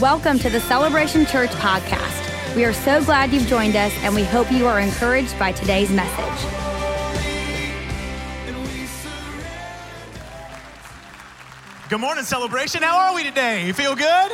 [0.00, 2.54] Welcome to the Celebration Church podcast.
[2.54, 5.90] We are so glad you've joined us, and we hope you are encouraged by today's
[5.90, 6.48] message.
[11.88, 12.80] Good morning, Celebration.
[12.80, 13.66] How are we today?
[13.66, 14.30] You feel good?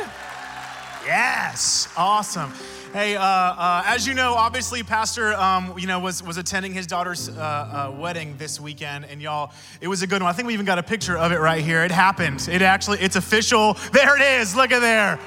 [1.03, 2.53] Yes, awesome.
[2.95, 6.87] Hey, uh, uh, as you know, obviously, Pastor, um, you know, was was attending his
[6.87, 9.51] daughter's uh, uh, wedding this weekend, and y'all,
[9.81, 10.29] it was a good one.
[10.29, 11.83] I think we even got a picture of it right here.
[11.83, 12.47] It happened.
[12.49, 13.73] It actually, it's official.
[13.91, 14.55] There it is.
[14.55, 15.19] Look at there.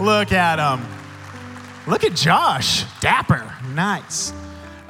[0.00, 0.82] Look at him.
[1.86, 2.84] Look at Josh.
[3.02, 3.54] Dapper.
[3.74, 4.32] Nice.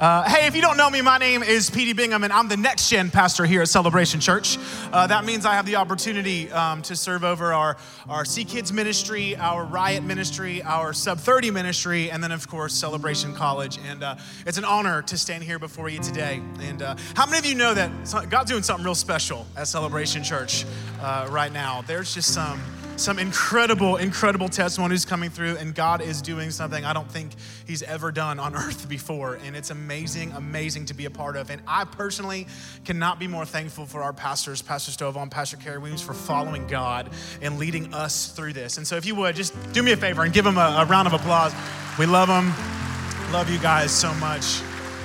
[0.01, 2.57] Uh, hey, if you don't know me, my name is Petey Bingham, and I'm the
[2.57, 4.57] next gen pastor here at Celebration Church.
[4.91, 7.77] Uh, that means I have the opportunity um, to serve over our,
[8.09, 12.73] our Sea Kids ministry, our Riot ministry, our Sub 30 ministry, and then, of course,
[12.73, 13.77] Celebration College.
[13.87, 14.15] And uh,
[14.47, 16.41] it's an honor to stand here before you today.
[16.61, 17.91] And uh, how many of you know that
[18.31, 20.65] God's doing something real special at Celebration Church
[20.99, 21.83] uh, right now?
[21.83, 22.59] There's just some
[23.01, 27.31] some incredible, incredible testimonies coming through, and God is doing something I don't think
[27.65, 29.39] He's ever done on earth before.
[29.43, 31.49] And it's amazing, amazing to be a part of.
[31.49, 32.47] And I personally
[32.85, 36.67] cannot be more thankful for our pastors, Pastor Stovall and Pastor Kerri Weems, for following
[36.67, 37.09] God
[37.41, 38.77] and leading us through this.
[38.77, 40.85] And so, if you would, just do me a favor and give them a, a
[40.85, 41.53] round of applause.
[41.97, 42.53] We love them.
[43.31, 44.61] Love you guys so much.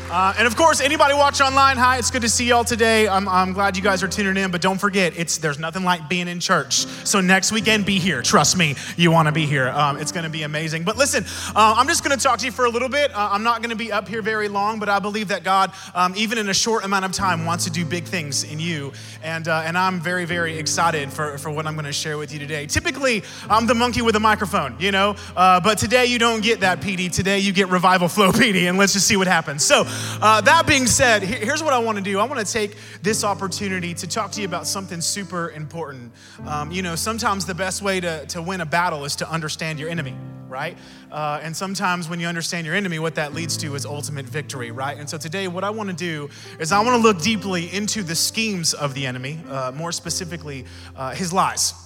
[0.09, 3.09] Uh, and of course, anybody watch online, hi, it's good to see y'all today.
[3.09, 6.09] I'm, I'm glad you guys are tuning in, but don't forget, it's there's nothing like
[6.09, 6.87] being in church.
[7.05, 8.23] So next weekend, be here.
[8.23, 9.69] Trust me, you want to be here.
[9.69, 10.85] Um, it's going to be amazing.
[10.85, 11.25] But listen,
[11.57, 13.13] uh, I'm just going to talk to you for a little bit.
[13.13, 15.73] Uh, I'm not going to be up here very long, but I believe that God,
[15.93, 18.93] um, even in a short amount of time, wants to do big things in you.
[19.25, 22.33] And, uh, and I'm very, very excited for, for what I'm going to share with
[22.33, 22.67] you today.
[22.67, 26.61] Typically, I'm the monkey with a microphone, you know, uh, but today you don't get
[26.61, 27.11] that PD.
[27.11, 29.65] Today you get Revival Flow PD, and let's just see what happens.
[29.65, 29.85] So,
[30.21, 32.19] uh, that being said, here's what I want to do.
[32.19, 36.13] I want to take this opportunity to talk to you about something super important.
[36.47, 39.79] Um, you know, sometimes the best way to, to win a battle is to understand
[39.79, 40.15] your enemy,
[40.49, 40.77] right?
[41.11, 44.71] Uh, and sometimes when you understand your enemy, what that leads to is ultimate victory,
[44.71, 44.99] right?
[44.99, 46.29] And so today, what I want to do
[46.59, 50.65] is I want to look deeply into the schemes of the enemy, uh, more specifically,
[50.97, 51.86] uh, his lies.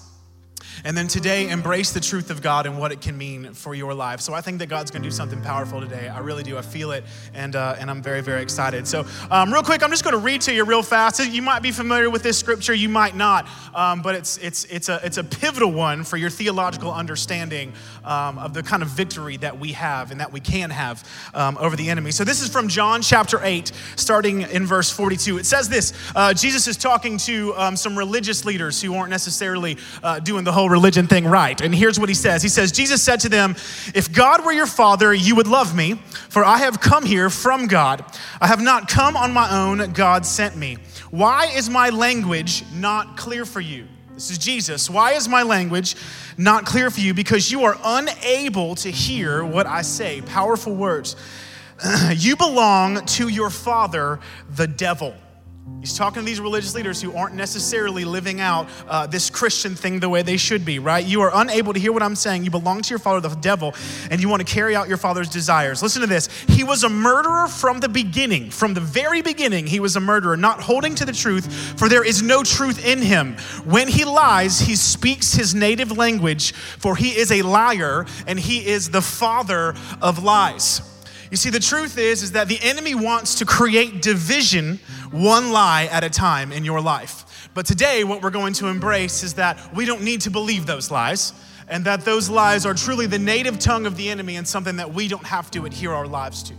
[0.84, 3.94] And then today, embrace the truth of God and what it can mean for your
[3.94, 4.20] life.
[4.20, 6.08] So I think that God's going to do something powerful today.
[6.08, 6.56] I really do.
[6.56, 7.04] I feel it,
[7.34, 8.86] and uh, and I'm very very excited.
[8.86, 11.20] So um, real quick, I'm just going to read to you real fast.
[11.20, 14.88] You might be familiar with this scripture, you might not, um, but it's it's it's
[14.88, 17.72] a it's a pivotal one for your theological understanding
[18.04, 21.58] um, of the kind of victory that we have and that we can have um,
[21.58, 22.10] over the enemy.
[22.10, 25.38] So this is from John chapter eight, starting in verse 42.
[25.38, 29.76] It says this: uh, Jesus is talking to um, some religious leaders who aren't necessarily
[30.02, 31.60] uh, doing the whole religion thing right.
[31.60, 33.56] And here's what he says He says, Jesus said to them,
[33.94, 35.94] If God were your father, you would love me,
[36.28, 38.04] for I have come here from God.
[38.40, 40.76] I have not come on my own, God sent me.
[41.10, 43.86] Why is my language not clear for you?
[44.14, 44.90] This is Jesus.
[44.90, 45.96] Why is my language
[46.36, 47.14] not clear for you?
[47.14, 50.20] Because you are unable to hear what I say.
[50.20, 51.16] Powerful words.
[52.14, 55.14] you belong to your father, the devil
[55.80, 59.98] He's talking to these religious leaders who aren't necessarily living out uh, this Christian thing
[59.98, 61.04] the way they should be, right?
[61.04, 62.44] You are unable to hear what I'm saying.
[62.44, 63.74] You belong to your father, the devil,
[64.10, 65.82] and you want to carry out your father's desires.
[65.82, 66.28] Listen to this.
[66.48, 68.50] He was a murderer from the beginning.
[68.50, 72.04] From the very beginning, he was a murderer, not holding to the truth, for there
[72.04, 73.36] is no truth in him.
[73.64, 78.66] When he lies, he speaks his native language, for he is a liar and he
[78.66, 80.82] is the father of lies.
[81.30, 84.80] You see, the truth is, is that the enemy wants to create division
[85.12, 87.48] one lie at a time in your life.
[87.54, 90.90] But today, what we're going to embrace is that we don't need to believe those
[90.90, 91.32] lies,
[91.68, 94.92] and that those lies are truly the native tongue of the enemy and something that
[94.92, 96.54] we don't have to adhere our lives to.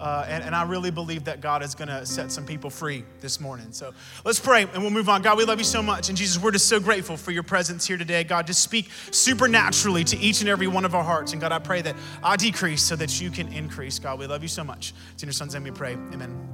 [0.00, 3.04] Uh, and, and, I really believe that God is going to set some people free
[3.20, 3.66] this morning.
[3.70, 3.92] So
[4.24, 5.20] let's pray and we'll move on.
[5.20, 6.08] God, we love you so much.
[6.08, 8.24] And Jesus, we're just so grateful for your presence here today.
[8.24, 11.32] God, just speak supernaturally to each and every one of our hearts.
[11.32, 13.98] And God, I pray that I decrease so that you can increase.
[13.98, 14.94] God, we love you so much.
[15.12, 15.92] It's in your son's name we pray.
[15.92, 16.48] Amen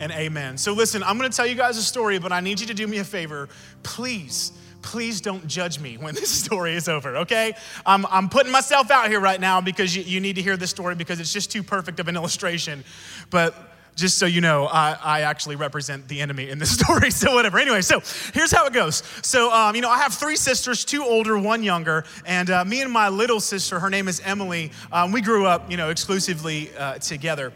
[0.00, 0.58] and amen.
[0.58, 2.74] So listen, I'm going to tell you guys a story, but I need you to
[2.74, 3.48] do me a favor.
[3.82, 4.52] Please
[4.86, 7.54] please don't judge me when this story is over, okay?
[7.84, 10.70] I'm, I'm putting myself out here right now because you, you need to hear this
[10.70, 12.84] story because it's just too perfect of an illustration.
[13.30, 13.54] But
[13.96, 17.58] just so you know, I, I, actually represent the enemy in this story, so whatever.
[17.58, 18.00] Anyway, so
[18.32, 19.02] here's how it goes.
[19.22, 22.82] So, um, you know, I have three sisters, two older, one younger, and uh, me
[22.82, 26.70] and my little sister, her name is Emily, um, we grew up, you know, exclusively
[26.76, 27.52] uh, together.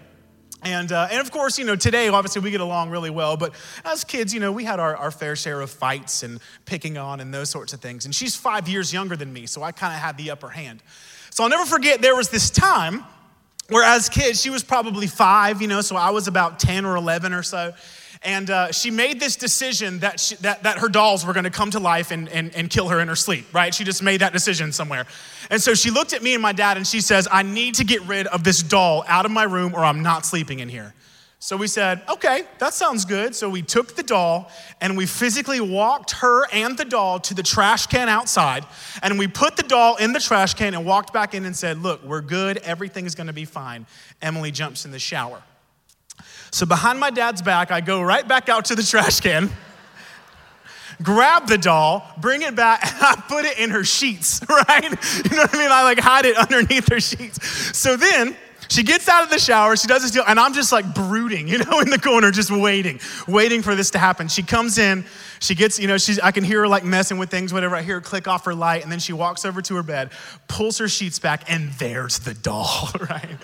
[0.63, 3.37] And, uh, and of course, you know, today, obviously, we get along really well.
[3.37, 3.55] But
[3.85, 7.21] as kids, you know, we had our, our fair share of fights and picking on
[7.21, 8.05] and those sorts of things.
[8.05, 10.83] And she's five years younger than me, so I kind of had the upper hand.
[11.31, 13.05] So I'll never forget there was this time
[13.69, 16.97] where, as kids, she was probably five, you know, so I was about 10 or
[16.97, 17.73] 11 or so.
[18.23, 21.71] And uh, she made this decision that, she, that, that her dolls were gonna come
[21.71, 23.75] to life and, and, and kill her in her sleep, right?
[23.75, 25.07] She just made that decision somewhere.
[25.49, 27.85] And so she looked at me and my dad and she says, I need to
[27.85, 30.93] get rid of this doll out of my room or I'm not sleeping in here.
[31.43, 33.35] So we said, okay, that sounds good.
[33.35, 34.51] So we took the doll
[34.83, 38.67] and we physically walked her and the doll to the trash can outside.
[39.03, 41.79] And we put the doll in the trash can and walked back in and said,
[41.79, 42.59] look, we're good.
[42.59, 43.87] Everything is gonna be fine.
[44.21, 45.43] Emily jumps in the shower.
[46.51, 49.51] So behind my dad's back, I go right back out to the trash can,
[51.03, 54.83] grab the doll, bring it back, and I put it in her sheets, right?
[54.83, 55.71] You know what I mean?
[55.71, 57.77] I like hide it underneath her sheets.
[57.77, 58.37] So then,
[58.71, 61.49] she gets out of the shower, she does this deal, and I'm just like brooding,
[61.49, 64.29] you know, in the corner, just waiting, waiting for this to happen.
[64.29, 65.05] She comes in,
[65.41, 67.75] she gets, you know, she's, I can hear her like messing with things, whatever.
[67.75, 70.11] I hear her click off her light, and then she walks over to her bed,
[70.47, 73.37] pulls her sheets back, and there's the doll, right?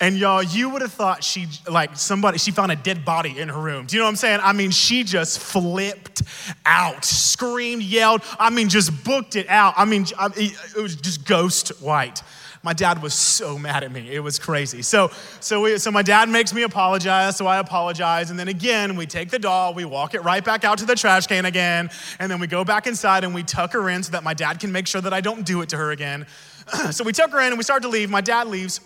[0.00, 3.50] And y'all, you would have thought she, like somebody, she found a dead body in
[3.50, 3.84] her room.
[3.86, 4.40] Do you know what I'm saying?
[4.42, 6.22] I mean, she just flipped
[6.64, 9.74] out, screamed, yelled, I mean, just booked it out.
[9.76, 12.22] I mean, it was just ghost white
[12.62, 14.08] my dad was so mad at me.
[14.10, 14.82] It was crazy.
[14.82, 15.10] So,
[15.40, 18.30] so, we, so my dad makes me apologize, so I apologize.
[18.30, 20.94] And then again, we take the doll, we walk it right back out to the
[20.94, 24.12] trash can again, and then we go back inside and we tuck her in so
[24.12, 26.26] that my dad can make sure that I don't do it to her again.
[26.92, 28.10] so we tuck her in and we start to leave.
[28.10, 28.80] My dad leaves.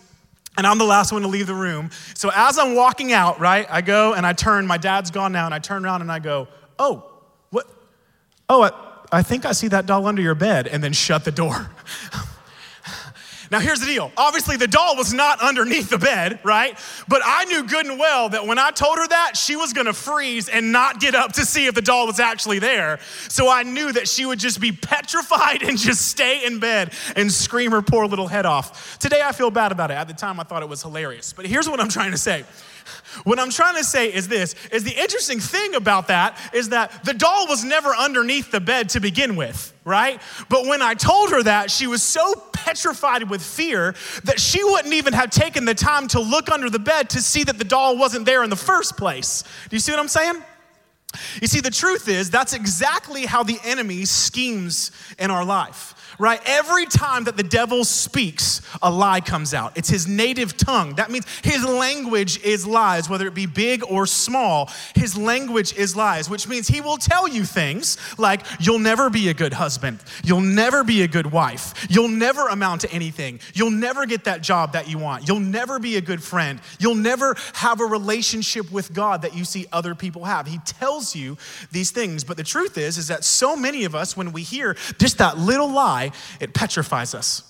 [0.57, 1.91] And I'm the last one to leave the room.
[2.15, 5.45] So as I'm walking out, right, I go and I turn, my dad's gone now,
[5.45, 6.47] and I turn around and I go,
[6.79, 7.07] oh,
[7.51, 7.67] what?
[8.49, 8.71] Oh, I,
[9.11, 11.69] I think I see that doll under your bed, and then shut the door.
[13.51, 14.11] Now, here's the deal.
[14.17, 16.77] Obviously, the doll was not underneath the bed, right?
[17.07, 19.93] But I knew good and well that when I told her that, she was gonna
[19.93, 22.99] freeze and not get up to see if the doll was actually there.
[23.29, 27.31] So I knew that she would just be petrified and just stay in bed and
[27.31, 28.97] scream her poor little head off.
[28.99, 29.95] Today, I feel bad about it.
[29.95, 31.33] At the time, I thought it was hilarious.
[31.33, 32.45] But here's what I'm trying to say.
[33.23, 37.03] What I'm trying to say is this is the interesting thing about that is that
[37.03, 40.21] the doll was never underneath the bed to begin with, right?
[40.49, 43.95] But when I told her that, she was so petrified with fear
[44.25, 47.43] that she wouldn't even have taken the time to look under the bed to see
[47.43, 49.43] that the doll wasn't there in the first place.
[49.69, 50.41] Do you see what I'm saying?
[51.41, 56.41] You see, the truth is, that's exactly how the enemy schemes in our life right?
[56.45, 59.77] Every time that the devil speaks, a lie comes out.
[59.77, 60.95] It's his native tongue.
[60.95, 64.69] That means his language is lies, whether it be big or small.
[64.95, 69.29] His language is lies, which means he will tell you things like, you'll never be
[69.29, 69.99] a good husband.
[70.23, 71.73] You'll never be a good wife.
[71.89, 73.39] You'll never amount to anything.
[73.53, 75.27] You'll never get that job that you want.
[75.27, 76.59] You'll never be a good friend.
[76.79, 80.47] You'll never have a relationship with God that you see other people have.
[80.47, 81.37] He tells you
[81.71, 82.23] these things.
[82.23, 85.37] But the truth is, is that so many of us, when we hear just that
[85.37, 85.69] little
[86.39, 87.43] it petrifies us.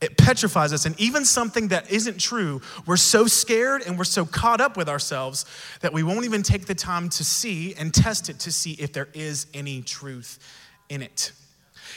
[0.00, 0.84] It petrifies us.
[0.84, 4.88] And even something that isn't true, we're so scared and we're so caught up with
[4.88, 5.46] ourselves
[5.80, 8.92] that we won't even take the time to see and test it to see if
[8.92, 10.38] there is any truth
[10.90, 11.32] in it.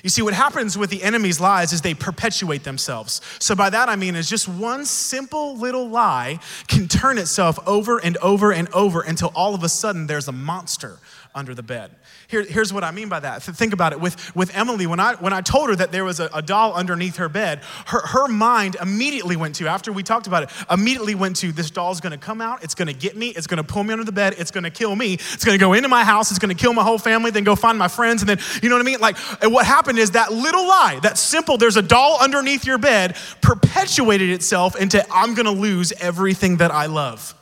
[0.04, 3.22] You see, what happens with the enemy's lies is they perpetuate themselves.
[3.40, 7.98] So, by that I mean, is just one simple little lie can turn itself over
[7.98, 11.00] and over and over until all of a sudden there's a monster
[11.36, 11.92] under the bed.
[12.28, 13.44] Here, here's what I mean by that.
[13.44, 14.00] Think about it.
[14.02, 16.74] With, with Emily, when I, when I told her that there was a, a doll
[16.74, 21.16] underneath her bed, her, her mind immediately went to, after we talked about it, immediately
[21.16, 23.94] went to this doll's gonna come out, it's gonna get me, it's gonna pull me
[23.94, 26.56] under the bed, it's gonna kill me, it's gonna go into my house, it's gonna
[26.56, 28.86] kill my whole family, then go find my friends, and then, you know what I
[28.86, 29.00] mean?
[29.00, 33.16] Like, what happened is that little lie, that simple, there's a doll underneath your bed,
[33.42, 37.36] perpetuated itself into, I'm gonna lose everything that I love.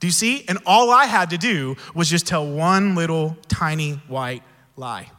[0.00, 0.44] Do you see?
[0.48, 4.42] And all I had to do was just tell one little tiny white
[4.76, 5.10] lie.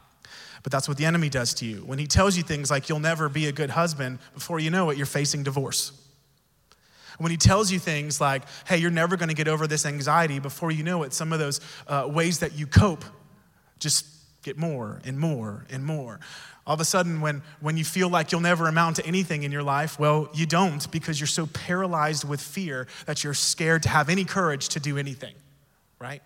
[0.62, 1.78] But that's what the enemy does to you.
[1.78, 4.90] When he tells you things like you'll never be a good husband, before you know
[4.90, 5.92] it, you're facing divorce.
[7.18, 10.70] When he tells you things like, hey, you're never gonna get over this anxiety, before
[10.70, 13.04] you know it, some of those uh, ways that you cope
[13.78, 14.06] just
[14.42, 16.20] get more and more and more.
[16.68, 19.50] All of a sudden, when, when you feel like you'll never amount to anything in
[19.50, 23.88] your life, well, you don't because you're so paralyzed with fear that you're scared to
[23.88, 25.34] have any courage to do anything,
[25.98, 26.22] right?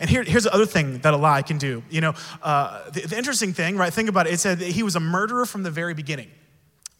[0.00, 1.82] And here, here's the other thing that a lie can do.
[1.90, 3.92] You know, uh, the, the interesting thing, right?
[3.92, 4.32] Think about it.
[4.32, 6.30] It said he was a murderer from the very beginning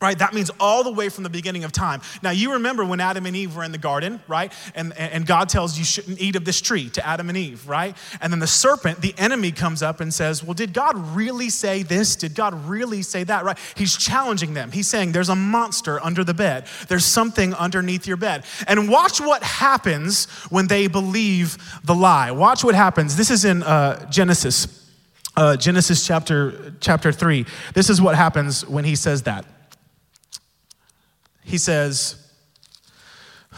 [0.03, 0.19] right?
[0.19, 2.03] That means all the way from the beginning of time.
[2.23, 4.53] Now, you remember when Adam and Eve were in the garden, right?
[4.75, 7.97] And, and God tells you shouldn't eat of this tree to Adam and Eve, right?
[8.21, 11.85] And then the serpent, the enemy, comes up and says, Well, did God really say
[11.85, 12.17] this?
[12.17, 13.57] Did God really say that, right?
[13.77, 14.73] He's challenging them.
[14.73, 18.45] He's saying, There's a monster under the bed, there's something underneath your bed.
[18.67, 22.33] And watch what happens when they believe the lie.
[22.33, 23.17] Watch what happens.
[23.17, 24.81] This is in uh, Genesis.
[25.35, 27.47] Uh, Genesis chapter chapter 3.
[27.73, 29.47] This is what happens when he says that
[31.45, 32.17] he says,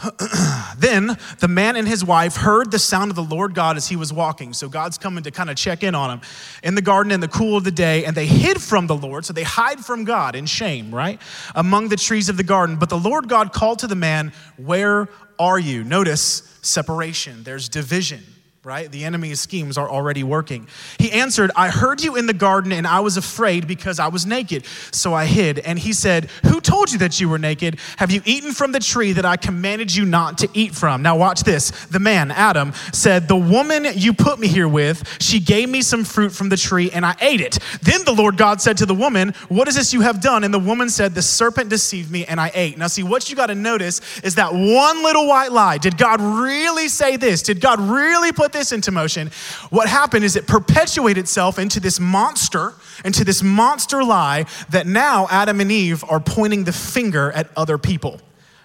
[0.77, 3.95] then the man and his wife heard the sound of the Lord God as he
[3.95, 4.53] was walking.
[4.53, 6.21] So God's coming to kind of check in on him
[6.63, 9.23] in the garden in the cool of the day, and they hid from the Lord.
[9.25, 11.21] So they hide from God in shame, right?
[11.53, 12.75] Among the trees of the garden.
[12.75, 15.07] But the Lord God called to the man, Where
[15.39, 15.83] are you?
[15.83, 18.23] Notice separation, there's division
[18.65, 18.91] right?
[18.91, 20.67] The enemy's schemes are already working.
[20.97, 24.25] He answered, I heard you in the garden and I was afraid because I was
[24.25, 24.65] naked.
[24.91, 25.59] So I hid.
[25.59, 27.77] And he said, Who told you that you were naked?
[27.97, 31.03] Have you eaten from the tree that I commanded you not to eat from?
[31.03, 31.69] Now, watch this.
[31.85, 36.03] The man, Adam, said, The woman you put me here with, she gave me some
[36.03, 37.59] fruit from the tree and I ate it.
[37.83, 40.43] Then the Lord God said to the woman, What is this you have done?
[40.43, 42.79] And the woman said, The serpent deceived me and I ate.
[42.79, 45.77] Now, see, what you got to notice is that one little white lie.
[45.77, 47.43] Did God really say this?
[47.43, 49.29] Did God really put this into motion,
[49.69, 55.27] what happened is it perpetuated itself into this monster, into this monster lie that now
[55.29, 58.19] Adam and Eve are pointing the finger at other people,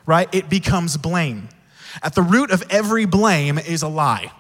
[0.07, 0.33] right?
[0.35, 1.49] It becomes blame.
[2.03, 4.33] At the root of every blame is a lie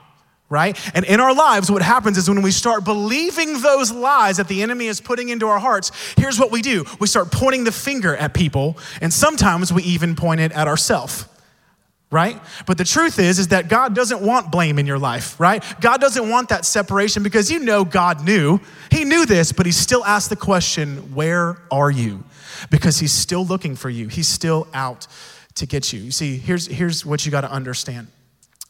[0.53, 0.77] right?
[0.97, 4.63] And in our lives, what happens is when we start believing those lies that the
[4.63, 8.17] enemy is putting into our hearts, here's what we do we start pointing the finger
[8.17, 11.25] at people, and sometimes we even point it at ourselves
[12.11, 12.41] right?
[12.67, 15.63] But the truth is is that God doesn't want blame in your life, right?
[15.81, 18.61] God doesn't want that separation because you know God knew.
[18.91, 22.25] He knew this, but he still asked the question, "Where are you?"
[22.71, 24.09] Because he's still looking for you.
[24.09, 25.07] He's still out
[25.55, 26.01] to get you.
[26.01, 28.09] You see, here's here's what you got to understand.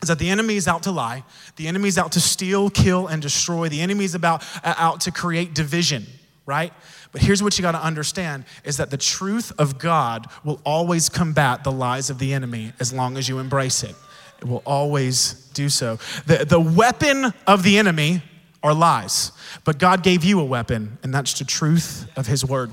[0.03, 1.25] Is that the enemy is out to lie.
[1.57, 3.69] The enemy is out to steal, kill, and destroy.
[3.69, 6.07] The enemy is about uh, out to create division,
[6.47, 6.73] right?
[7.12, 11.09] But here's what you got to understand is that the truth of God will always
[11.09, 13.97] combat the lies of the enemy as long as you embrace it.
[14.40, 15.99] It will always do so.
[16.26, 18.23] The, the weapon of the enemy
[18.62, 19.33] are lies,
[19.64, 22.71] but God gave you a weapon, and that's the truth of his word.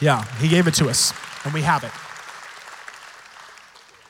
[0.00, 1.12] Yeah, he gave it to us,
[1.44, 1.92] and we have it.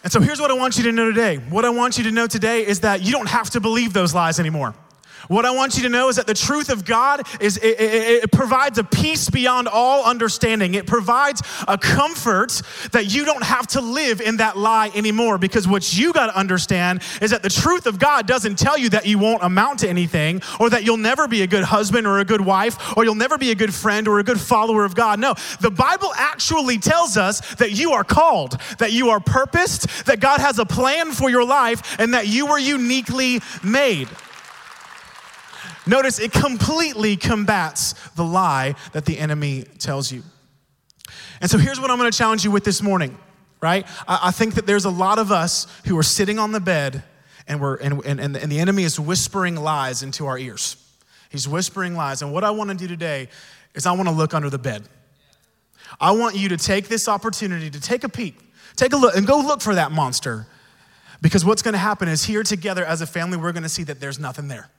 [0.04, 1.36] And so here's what I want you to know today.
[1.36, 4.14] What I want you to know today is that you don't have to believe those
[4.14, 4.74] lies anymore.
[5.28, 8.24] What I want you to know is that the truth of God is it, it,
[8.24, 10.74] it, provides a peace beyond all understanding.
[10.74, 12.60] It provides a comfort
[12.92, 15.38] that you don't have to live in that lie anymore.
[15.38, 18.88] Because what you got to understand is that the truth of God doesn't tell you
[18.90, 22.18] that you won't amount to anything, or that you'll never be a good husband or
[22.18, 24.94] a good wife, or you'll never be a good friend or a good follower of
[24.94, 25.18] God.
[25.18, 30.20] No, the Bible actually tells us that you are called, that you are purposed, that
[30.20, 34.08] God has a plan for your life, and that you were uniquely made.
[35.86, 40.22] Notice it completely combats the lie that the enemy tells you.
[41.40, 43.18] And so here's what I'm gonna challenge you with this morning,
[43.60, 43.86] right?
[44.08, 47.02] I, think that there's a lot of us who are sitting on the bed
[47.46, 50.76] and, we're, and, and, and the enemy is whispering lies into our ears.
[51.28, 52.22] He's whispering lies.
[52.22, 53.28] And what I wanna do today
[53.74, 54.88] is I wanna look under the bed.
[56.00, 58.38] I want you to take this opportunity to take a peek,
[58.74, 60.46] take a look, and go look for that monster.
[61.20, 64.18] Because what's gonna happen is here together as a family, we're gonna see that there's
[64.18, 64.70] nothing there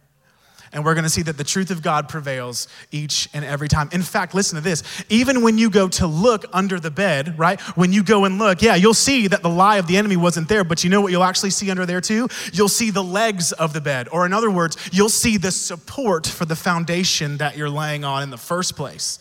[0.73, 3.89] and we're going to see that the truth of God prevails each and every time.
[3.91, 4.83] In fact, listen to this.
[5.09, 7.59] Even when you go to look under the bed, right?
[7.77, 10.49] When you go and look, yeah, you'll see that the lie of the enemy wasn't
[10.49, 12.27] there, but you know what you'll actually see under there too?
[12.53, 14.07] You'll see the legs of the bed.
[14.11, 18.23] Or in other words, you'll see the support for the foundation that you're laying on
[18.23, 19.19] in the first place.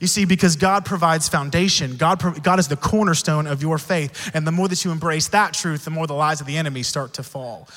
[0.00, 4.32] You see, because God provides foundation, God, God is the cornerstone of your faith.
[4.34, 6.82] And the more that you embrace that truth, the more the lies of the enemy
[6.82, 7.68] start to fall.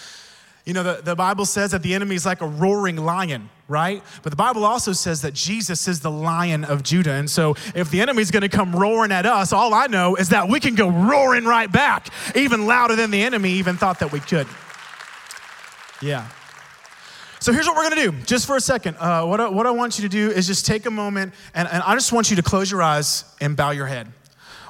[0.65, 4.01] You know, the, the Bible says that the enemy is like a roaring lion, right?
[4.23, 7.11] But the Bible also says that Jesus is the lion of Judah.
[7.11, 10.49] And so if the enemy's gonna come roaring at us, all I know is that
[10.49, 14.19] we can go roaring right back, even louder than the enemy even thought that we
[14.19, 14.47] could.
[16.01, 16.27] Yeah.
[17.39, 18.97] So here's what we're gonna do, just for a second.
[18.97, 21.67] Uh, what, I, what I want you to do is just take a moment, and,
[21.67, 24.11] and I just want you to close your eyes and bow your head.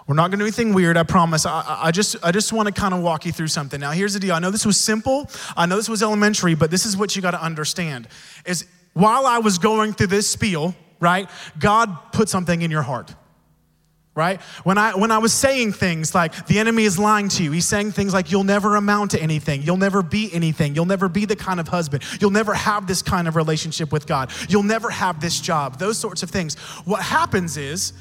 [0.08, 1.46] We're not going to do anything weird, I promise.
[1.46, 3.80] I, I just, I just want to kind of walk you through something.
[3.80, 4.36] Now, here's the deal.
[4.36, 5.30] I know this was simple.
[5.58, 8.08] I know this was elementary, but this is what you got to understand.
[8.46, 13.16] Is while I was going through this spiel, right, God put something in your heart
[14.16, 17.52] right when i when i was saying things like the enemy is lying to you
[17.52, 21.10] he's saying things like you'll never amount to anything you'll never be anything you'll never
[21.10, 24.64] be the kind of husband you'll never have this kind of relationship with god you'll
[24.64, 27.92] never have this job those sorts of things what happens is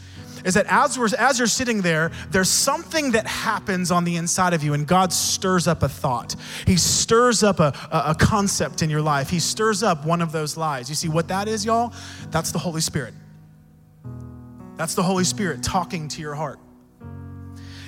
[0.44, 4.52] is that as, we're, as you're sitting there, there's something that happens on the inside
[4.52, 6.36] of you, and God stirs up a thought.
[6.66, 9.30] He stirs up a, a, a concept in your life.
[9.30, 10.88] He stirs up one of those lies.
[10.88, 11.92] You see what that is, y'all?
[12.30, 13.14] That's the Holy Spirit.
[14.76, 16.58] That's the Holy Spirit talking to your heart.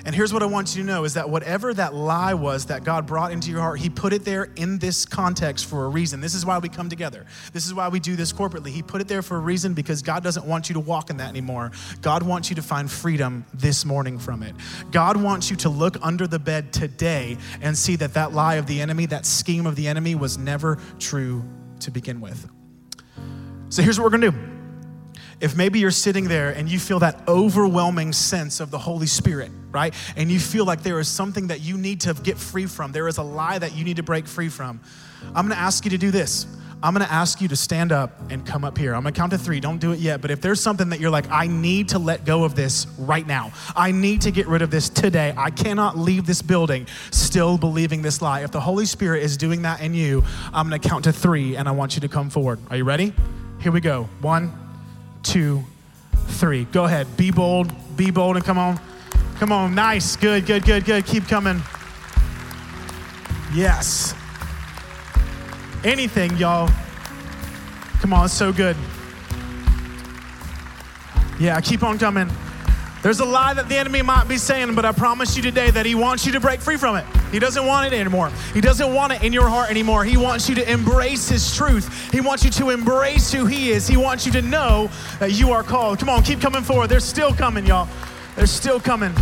[0.07, 2.85] And here's what I want you to know is that whatever that lie was that
[2.85, 6.21] God brought into your heart, He put it there in this context for a reason.
[6.21, 7.25] This is why we come together.
[7.51, 8.69] This is why we do this corporately.
[8.69, 11.17] He put it there for a reason because God doesn't want you to walk in
[11.17, 11.73] that anymore.
[12.01, 14.55] God wants you to find freedom this morning from it.
[14.91, 18.65] God wants you to look under the bed today and see that that lie of
[18.65, 21.43] the enemy, that scheme of the enemy was never true
[21.81, 22.49] to begin with.
[23.67, 24.56] So here's what we're gonna do
[25.39, 29.51] if maybe you're sitting there and you feel that overwhelming sense of the Holy Spirit,
[29.71, 29.93] right?
[30.15, 33.07] And you feel like there is something that you need to get free from, there
[33.07, 34.79] is a lie that you need to break free from,
[35.35, 36.47] I'm gonna ask you to do this.
[36.81, 38.93] I'm gonna ask you to stand up and come up here.
[38.93, 39.59] I'm gonna count to three.
[39.59, 42.23] Don't do it yet, but if there's something that you're like, I need to let
[42.23, 45.97] go of this right now, I need to get rid of this today, I cannot
[45.97, 48.41] leave this building still believing this lie.
[48.41, 51.67] If the Holy Spirit is doing that in you, I'm gonna count to three and
[51.67, 52.59] I want you to come forward.
[52.69, 53.11] Are you ready?
[53.59, 54.07] Here we go.
[54.21, 54.53] One,
[55.23, 55.63] two,
[56.27, 56.65] three.
[56.65, 57.07] Go ahead.
[57.17, 57.71] Be bold.
[57.95, 58.79] Be bold and come on.
[59.39, 59.75] Come on.
[59.75, 60.15] Nice.
[60.15, 61.05] Good, good, good, good.
[61.05, 61.61] Keep coming.
[63.53, 64.13] Yes.
[65.83, 66.69] Anything, y'all.
[68.01, 68.25] Come on.
[68.25, 68.75] It's so good.
[71.39, 72.29] Yeah, keep on coming.
[73.03, 75.85] There's a lie that the enemy might be saying, but I promise you today that
[75.85, 77.05] he wants you to break free from it.
[77.31, 78.31] He doesn't want it anymore.
[78.53, 80.03] He doesn't want it in your heart anymore.
[80.03, 82.11] He wants you to embrace his truth.
[82.11, 83.87] He wants you to embrace who he is.
[83.87, 84.89] He wants you to know
[85.19, 85.99] that you are called.
[85.99, 86.87] Come on, keep coming forward.
[86.87, 87.87] They're still coming, y'all.
[88.35, 89.13] They're still coming.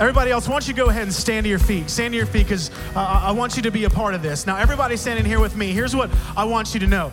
[0.00, 1.88] Everybody else, why don't you go ahead and stand to your feet?
[1.88, 4.44] Stand to your feet because uh, I want you to be a part of this.
[4.44, 7.12] Now, everybody standing here with me, here's what I want you to know.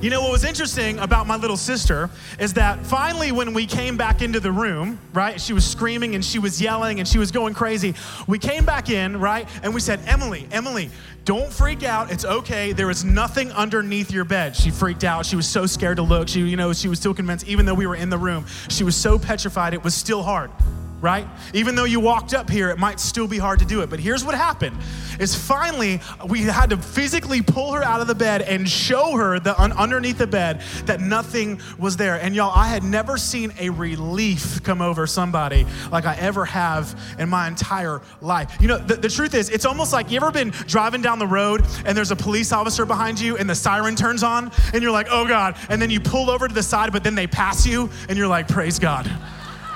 [0.00, 3.96] You know, what was interesting about my little sister is that finally, when we came
[3.96, 7.32] back into the room, right, she was screaming and she was yelling and she was
[7.32, 7.94] going crazy.
[8.28, 10.90] We came back in, right, and we said, Emily, Emily,
[11.24, 12.12] don't freak out.
[12.12, 12.72] It's okay.
[12.72, 14.54] There is nothing underneath your bed.
[14.54, 15.26] She freaked out.
[15.26, 16.28] She was so scared to look.
[16.28, 18.84] She, you know, she was still convinced, even though we were in the room, she
[18.84, 20.52] was so petrified, it was still hard
[21.00, 21.26] right?
[21.54, 23.90] Even though you walked up here, it might still be hard to do it.
[23.90, 24.76] But here's what happened
[25.18, 29.38] is finally we had to physically pull her out of the bed and show her
[29.40, 32.20] the un- underneath the bed that nothing was there.
[32.20, 36.98] And y'all, I had never seen a relief come over somebody like I ever have
[37.18, 38.56] in my entire life.
[38.60, 41.26] You know, the, the truth is, it's almost like you ever been driving down the
[41.26, 44.92] road and there's a police officer behind you and the siren turns on and you're
[44.92, 45.56] like, oh God.
[45.68, 48.28] And then you pull over to the side, but then they pass you and you're
[48.28, 49.10] like, praise God.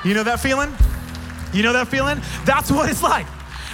[0.04, 0.70] You know that feeling?
[1.54, 2.20] You know that feeling?
[2.44, 3.26] That's what it's like.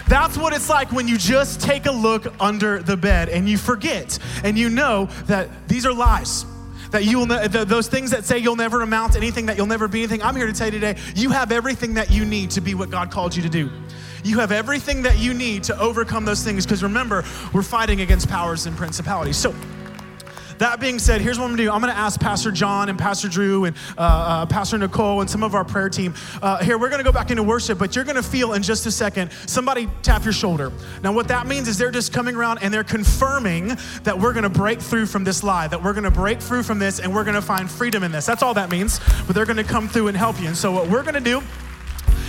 [0.06, 3.56] That's what it's like when you just take a look under the bed and you
[3.56, 6.44] forget and you know that these are lies.
[6.90, 9.66] That you will, ne- those things that say you'll never amount to anything, that you'll
[9.66, 10.22] never be anything.
[10.22, 12.90] I'm here to tell you today, you have everything that you need to be what
[12.90, 13.70] God called you to do.
[14.24, 18.28] You have everything that you need to overcome those things because remember, we're fighting against
[18.28, 19.36] powers and principalities.
[19.36, 19.54] So,
[20.60, 21.72] that being said, here's what I'm gonna do.
[21.72, 25.42] I'm gonna ask Pastor John and Pastor Drew and uh, uh, Pastor Nicole and some
[25.42, 26.76] of our prayer team uh, here.
[26.78, 29.88] We're gonna go back into worship, but you're gonna feel in just a second somebody
[30.02, 30.70] tap your shoulder.
[31.02, 33.72] Now, what that means is they're just coming around and they're confirming
[34.04, 37.00] that we're gonna break through from this lie, that we're gonna break through from this
[37.00, 38.26] and we're gonna find freedom in this.
[38.26, 40.48] That's all that means, but they're gonna come through and help you.
[40.48, 41.42] And so, what we're gonna do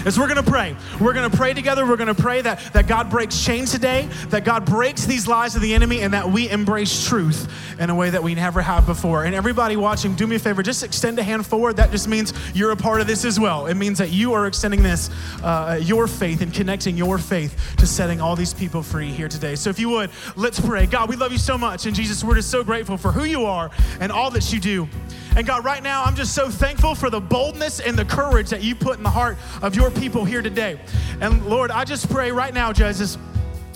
[0.06, 0.76] is we're gonna pray.
[1.00, 1.86] We're gonna pray together.
[1.86, 5.62] We're gonna pray that, that God breaks chains today, that God breaks these lies of
[5.62, 7.48] the enemy, and that we embrace truth
[7.80, 9.26] in a way that we never have before.
[9.26, 11.78] And everybody watching, do me a favor, just extend a hand forward.
[11.78, 13.68] That just means you're a part of this as well.
[13.68, 15.10] It means that you are extending this,
[15.44, 19.56] uh, your faith, and connecting your faith to setting all these people free here today.
[19.56, 20.86] So if you would, let's pray.
[20.86, 21.86] God, we love you so much.
[21.86, 24.88] And Jesus, we're just so grateful for who you are and all that you do.
[25.36, 28.64] And God, right now, I'm just so thankful for the boldness and the courage that
[28.64, 30.80] you put in the heart of your people here today.
[31.20, 33.18] And Lord, I just pray right now, Jesus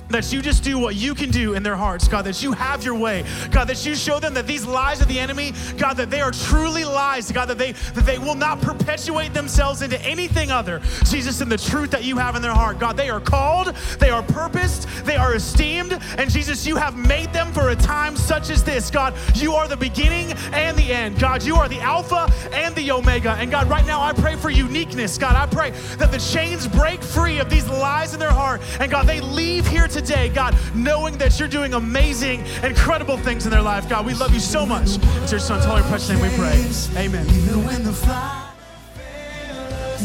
[0.09, 2.83] that you just do what you can do in their hearts, God, that you have
[2.83, 3.23] your way.
[3.51, 6.31] God, that you show them that these lies of the enemy, God, that they are
[6.31, 11.41] truly lies, God, that they that they will not perpetuate themselves into anything other, Jesus,
[11.41, 12.79] in the truth that you have in their heart.
[12.79, 17.31] God, they are called, they are purposed, they are esteemed, and Jesus, you have made
[17.33, 18.91] them for a time such as this.
[18.91, 21.19] God, you are the beginning and the end.
[21.19, 23.31] God, you are the Alpha and the Omega.
[23.39, 25.17] And God, right now I pray for uniqueness.
[25.17, 28.61] God, I pray that the chains break free of these lies in their heart.
[28.79, 33.51] And God, they leave here today, God, knowing that you're doing amazing, incredible things in
[33.51, 33.88] their life.
[33.88, 34.97] God, we love you so much.
[35.23, 36.62] It's your son's holy precious name we pray.
[36.97, 37.25] Amen.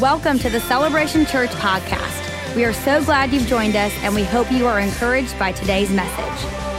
[0.00, 2.54] Welcome to the Celebration Church podcast.
[2.54, 5.90] We are so glad you've joined us and we hope you are encouraged by today's
[5.90, 6.69] message.